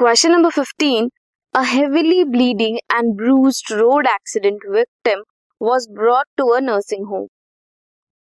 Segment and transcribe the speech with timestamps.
[0.00, 1.08] Question number 15.
[1.54, 5.22] A heavily bleeding and bruised road accident victim
[5.58, 7.28] was brought to a nursing home.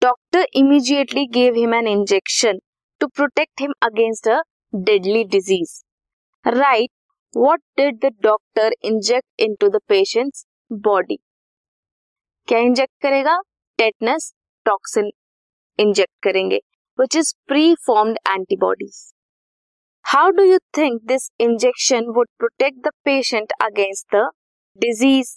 [0.01, 2.59] Doctor immediately gave him an injection
[2.99, 4.43] to protect him against a
[4.83, 5.83] deadly disease.
[6.45, 6.91] Right,
[7.33, 11.19] what did the doctor inject into the patient's body?
[12.47, 13.37] क्या inject करेगा
[13.77, 14.31] tetanus
[14.65, 15.09] toxin
[15.79, 16.59] inject करेंगे
[16.99, 17.33] which is
[17.87, 18.97] preformed antibodies
[20.06, 24.18] how do you think this injection would protect the patient against the
[24.78, 25.30] disease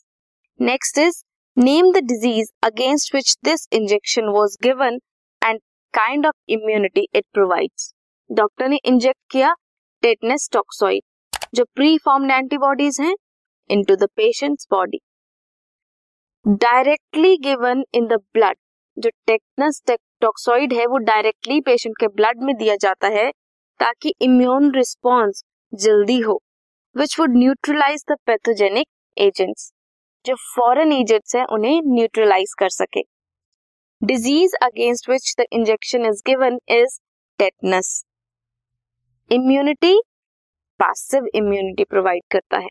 [0.59, 1.15] next is
[1.57, 4.99] name the disease against which this injection was given
[5.41, 5.59] and
[5.93, 7.91] kind of immunity it provides
[8.29, 9.53] doctor ने inject किया
[10.03, 11.03] tetanus toxoid
[11.55, 13.15] जो pre formed antibodies हैं
[13.69, 14.99] into the patient's body
[16.45, 18.57] directly given in the blood
[18.97, 23.31] जो tetanus toxoid है, वो directly patient के blood में दिया जाता है
[23.80, 26.41] ताकि इम्यून रिस्पॉन्स जल्दी हो
[26.95, 29.72] which would neutralise the pathogenic agents
[30.25, 33.02] जो फॉरेन एजेंट्स हैं, उन्हें न्यूट्रलाइज कर सके।
[34.02, 37.00] Disease against which the injection is given is
[37.39, 38.03] tetanus
[39.31, 39.95] immunity
[40.80, 42.69] passive immunity provide करता है।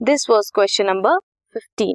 [0.00, 1.18] This was question number
[1.54, 1.94] fifteen